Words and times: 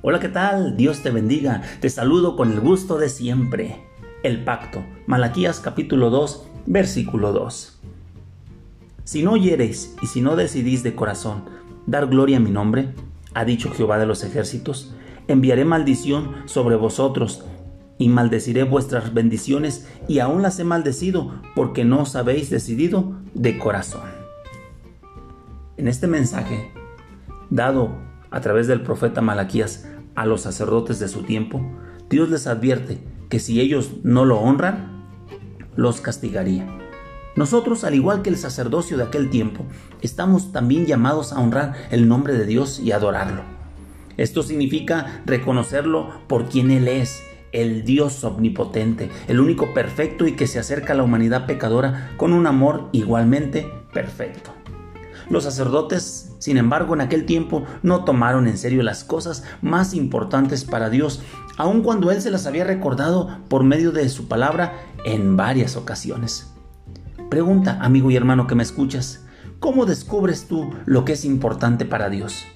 Hola, 0.00 0.20
¿qué 0.20 0.28
tal? 0.28 0.76
Dios 0.76 1.00
te 1.00 1.10
bendiga. 1.10 1.60
Te 1.80 1.90
saludo 1.90 2.36
con 2.36 2.52
el 2.52 2.60
gusto 2.60 2.98
de 2.98 3.08
siempre. 3.08 3.82
El 4.22 4.44
pacto. 4.44 4.84
Malaquías 5.08 5.58
capítulo 5.58 6.08
2, 6.10 6.46
versículo 6.66 7.32
2. 7.32 7.80
Si 9.02 9.24
no 9.24 9.32
oyereis 9.32 9.96
y 10.00 10.06
si 10.06 10.20
no 10.20 10.36
decidís 10.36 10.84
de 10.84 10.94
corazón 10.94 11.46
dar 11.86 12.06
gloria 12.06 12.36
a 12.36 12.40
mi 12.40 12.52
nombre, 12.52 12.94
ha 13.34 13.44
dicho 13.44 13.72
Jehová 13.72 13.98
de 13.98 14.06
los 14.06 14.22
ejércitos, 14.22 14.94
enviaré 15.26 15.64
maldición 15.64 16.36
sobre 16.44 16.76
vosotros 16.76 17.44
y 17.98 18.08
maldeciré 18.08 18.62
vuestras 18.62 19.12
bendiciones 19.12 19.88
y 20.06 20.20
aún 20.20 20.42
las 20.42 20.60
he 20.60 20.64
maldecido 20.64 21.42
porque 21.56 21.84
no 21.84 22.02
os 22.02 22.14
habéis 22.14 22.50
decidido 22.50 23.16
de 23.34 23.58
corazón. 23.58 24.02
En 25.76 25.88
este 25.88 26.06
mensaje, 26.06 26.70
dado 27.50 28.07
a 28.30 28.40
través 28.40 28.66
del 28.66 28.82
profeta 28.82 29.20
Malaquías 29.20 29.88
a 30.14 30.26
los 30.26 30.42
sacerdotes 30.42 30.98
de 30.98 31.08
su 31.08 31.22
tiempo, 31.22 31.60
Dios 32.10 32.28
les 32.30 32.46
advierte 32.46 32.98
que 33.28 33.38
si 33.38 33.60
ellos 33.60 33.90
no 34.02 34.24
lo 34.24 34.38
honran, 34.40 35.06
los 35.76 36.00
castigaría. 36.00 36.66
Nosotros, 37.36 37.84
al 37.84 37.94
igual 37.94 38.22
que 38.22 38.30
el 38.30 38.36
sacerdocio 38.36 38.96
de 38.96 39.04
aquel 39.04 39.30
tiempo, 39.30 39.64
estamos 40.02 40.50
también 40.50 40.86
llamados 40.86 41.32
a 41.32 41.38
honrar 41.38 41.74
el 41.90 42.08
nombre 42.08 42.32
de 42.32 42.46
Dios 42.46 42.80
y 42.80 42.90
adorarlo. 42.90 43.42
Esto 44.16 44.42
significa 44.42 45.22
reconocerlo 45.24 46.10
por 46.26 46.48
quien 46.48 46.72
Él 46.72 46.88
es, 46.88 47.22
el 47.52 47.84
Dios 47.84 48.24
omnipotente, 48.24 49.10
el 49.28 49.40
único 49.40 49.72
perfecto 49.72 50.26
y 50.26 50.32
que 50.32 50.48
se 50.48 50.58
acerca 50.58 50.92
a 50.92 50.96
la 50.96 51.04
humanidad 51.04 51.46
pecadora 51.46 52.10
con 52.16 52.32
un 52.32 52.46
amor 52.46 52.88
igualmente 52.92 53.70
perfecto. 53.92 54.50
Los 55.30 55.44
sacerdotes, 55.44 56.27
sin 56.38 56.56
embargo, 56.56 56.94
en 56.94 57.00
aquel 57.00 57.26
tiempo 57.26 57.64
no 57.82 58.04
tomaron 58.04 58.46
en 58.46 58.58
serio 58.58 58.82
las 58.82 59.04
cosas 59.04 59.42
más 59.60 59.94
importantes 59.94 60.64
para 60.64 60.88
Dios, 60.88 61.22
aun 61.56 61.82
cuando 61.82 62.10
Él 62.10 62.22
se 62.22 62.30
las 62.30 62.46
había 62.46 62.64
recordado 62.64 63.28
por 63.48 63.64
medio 63.64 63.90
de 63.90 64.08
su 64.08 64.28
palabra 64.28 64.74
en 65.04 65.36
varias 65.36 65.76
ocasiones. 65.76 66.52
Pregunta, 67.28 67.78
amigo 67.80 68.10
y 68.10 68.16
hermano 68.16 68.46
que 68.46 68.54
me 68.54 68.62
escuchas, 68.62 69.24
¿cómo 69.58 69.84
descubres 69.84 70.46
tú 70.46 70.70
lo 70.86 71.04
que 71.04 71.12
es 71.12 71.24
importante 71.24 71.84
para 71.84 72.08
Dios? 72.08 72.46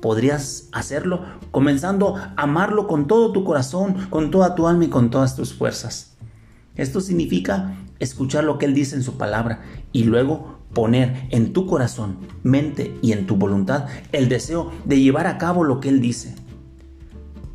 Podrías 0.00 0.68
hacerlo 0.72 1.24
comenzando 1.52 2.16
a 2.16 2.34
amarlo 2.36 2.88
con 2.88 3.06
todo 3.06 3.30
tu 3.30 3.44
corazón, 3.44 4.08
con 4.10 4.32
toda 4.32 4.56
tu 4.56 4.66
alma 4.66 4.84
y 4.84 4.88
con 4.88 5.10
todas 5.10 5.36
tus 5.36 5.54
fuerzas. 5.54 6.16
Esto 6.74 7.00
significa 7.00 7.76
escuchar 8.00 8.42
lo 8.42 8.58
que 8.58 8.66
Él 8.66 8.74
dice 8.74 8.96
en 8.96 9.04
su 9.04 9.16
palabra 9.16 9.62
y 9.92 10.04
luego 10.04 10.58
poner 10.72 11.26
en 11.30 11.52
tu 11.52 11.66
corazón, 11.66 12.18
mente 12.42 12.96
y 13.02 13.12
en 13.12 13.26
tu 13.26 13.36
voluntad 13.36 13.86
el 14.12 14.28
deseo 14.28 14.72
de 14.84 15.00
llevar 15.00 15.26
a 15.26 15.38
cabo 15.38 15.64
lo 15.64 15.80
que 15.80 15.88
Él 15.88 16.00
dice. 16.00 16.34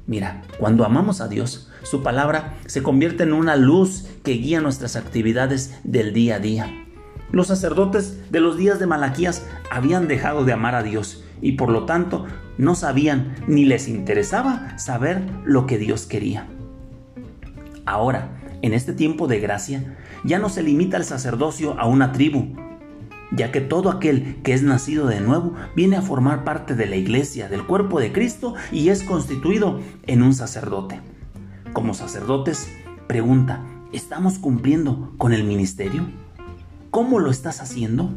Mira, 0.06 0.42
cuando 0.58 0.86
amamos 0.86 1.20
a 1.20 1.28
Dios, 1.28 1.70
su 1.84 2.02
palabra 2.02 2.58
se 2.66 2.82
convierte 2.82 3.24
en 3.24 3.34
una 3.34 3.56
luz 3.56 4.08
que 4.24 4.34
guía 4.34 4.62
nuestras 4.62 4.96
actividades 4.96 5.80
del 5.84 6.14
día 6.14 6.36
a 6.36 6.40
día. 6.40 6.86
Los 7.32 7.48
sacerdotes 7.48 8.32
de 8.32 8.40
los 8.40 8.58
días 8.58 8.80
de 8.80 8.88
Malaquías 8.88 9.46
habían 9.70 10.08
dejado 10.08 10.46
de 10.46 10.54
amar 10.54 10.76
a 10.76 10.84
Dios 10.84 11.24
y 11.42 11.54
por 11.54 11.70
lo 11.70 11.86
tanto 11.86 12.26
no 12.58 12.74
sabían 12.74 13.36
ni 13.48 13.66
les 13.66 13.88
interesaba 13.88 14.78
saber 14.78 15.22
lo 15.44 15.68
que 15.68 15.78
Dios 15.78 16.06
quería. 16.06 16.48
Ahora, 17.86 18.30
en 18.62 18.74
este 18.74 18.94
tiempo 18.94 19.28
de 19.28 19.40
gracia, 19.40 19.98
ya 20.24 20.40
no 20.40 20.50
se 20.50 20.64
limita 20.64 20.98
el 20.98 21.04
sacerdocio 21.04 21.80
a 21.80 21.86
una 21.86 22.12
tribu, 22.12 22.56
ya 23.32 23.52
que 23.52 23.62
todo 23.62 23.90
aquel 23.90 24.38
que 24.44 24.54
es 24.54 24.64
nacido 24.64 25.08
de 25.08 25.20
nuevo 25.20 25.54
viene 25.76 25.98
a 25.98 26.02
formar 26.02 26.44
parte 26.44 26.76
de 26.76 26.86
la 26.86 26.96
iglesia, 26.96 27.50
del 27.50 27.66
cuerpo 27.66 28.00
de 28.00 28.12
Cristo 28.12 28.56
y 28.72 28.90
es 28.90 29.04
constituido 29.04 29.80
en 30.04 30.22
un 30.22 30.34
sacerdote. 30.34 31.02
Como 31.74 31.94
sacerdotes, 31.94 32.70
pregunta, 33.08 33.64
¿estamos 33.92 34.40
cumpliendo 34.40 35.14
con 35.18 35.34
el 35.34 35.44
ministerio? 35.44 36.08
¿Cómo 36.92 37.20
lo 37.20 37.30
estás 37.30 37.62
haciendo? 37.62 38.12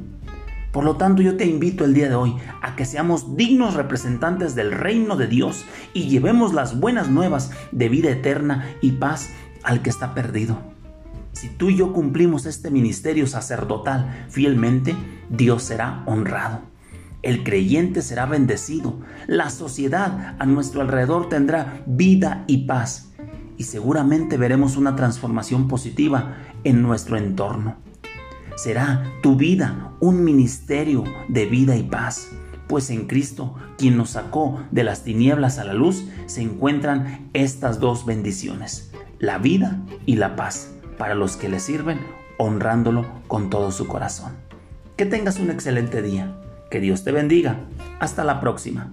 Por 0.72 0.84
lo 0.84 0.96
tanto, 0.96 1.20
yo 1.20 1.36
te 1.36 1.46
invito 1.46 1.84
el 1.84 1.94
día 1.94 2.08
de 2.08 2.14
hoy 2.14 2.36
a 2.62 2.76
que 2.76 2.84
seamos 2.84 3.36
dignos 3.36 3.74
representantes 3.74 4.54
del 4.54 4.70
reino 4.70 5.16
de 5.16 5.26
Dios 5.26 5.64
y 5.94 6.08
llevemos 6.08 6.54
las 6.54 6.78
buenas 6.78 7.08
nuevas 7.08 7.50
de 7.72 7.88
vida 7.88 8.10
eterna 8.10 8.70
y 8.80 8.92
paz 8.92 9.30
al 9.64 9.82
que 9.82 9.90
está 9.90 10.14
perdido. 10.14 10.58
Si 11.32 11.48
tú 11.48 11.70
y 11.70 11.76
yo 11.76 11.92
cumplimos 11.92 12.46
este 12.46 12.70
ministerio 12.70 13.26
sacerdotal 13.26 14.26
fielmente, 14.28 14.94
Dios 15.28 15.62
será 15.62 16.02
honrado. 16.06 16.60
El 17.22 17.44
creyente 17.44 18.02
será 18.02 18.26
bendecido. 18.26 18.98
La 19.26 19.50
sociedad 19.50 20.36
a 20.38 20.46
nuestro 20.46 20.80
alrededor 20.80 21.28
tendrá 21.28 21.82
vida 21.86 22.44
y 22.46 22.66
paz. 22.66 23.12
Y 23.56 23.64
seguramente 23.64 24.36
veremos 24.36 24.76
una 24.76 24.96
transformación 24.96 25.68
positiva 25.68 26.38
en 26.64 26.82
nuestro 26.82 27.16
entorno. 27.16 27.76
Será 28.56 29.04
tu 29.22 29.36
vida 29.36 29.92
un 30.00 30.24
ministerio 30.24 31.04
de 31.28 31.46
vida 31.46 31.76
y 31.76 31.82
paz 31.82 32.30
pues 32.68 32.88
en 32.90 33.08
Cristo, 33.08 33.56
quien 33.78 33.96
nos 33.96 34.10
sacó 34.10 34.62
de 34.70 34.84
las 34.84 35.02
tinieblas 35.02 35.58
a 35.58 35.64
la 35.64 35.74
luz, 35.74 36.04
se 36.26 36.40
encuentran 36.40 37.28
estas 37.32 37.80
dos 37.80 38.06
bendiciones, 38.06 38.92
la 39.18 39.38
vida 39.38 39.82
y 40.06 40.14
la 40.14 40.36
paz 40.36 40.70
para 41.00 41.14
los 41.14 41.38
que 41.38 41.48
le 41.48 41.60
sirven, 41.60 41.98
honrándolo 42.36 43.06
con 43.26 43.48
todo 43.48 43.72
su 43.72 43.86
corazón. 43.86 44.32
Que 44.98 45.06
tengas 45.06 45.38
un 45.38 45.48
excelente 45.48 46.02
día. 46.02 46.36
Que 46.70 46.78
Dios 46.78 47.04
te 47.04 47.10
bendiga. 47.10 47.56
Hasta 48.00 48.22
la 48.22 48.38
próxima. 48.38 48.92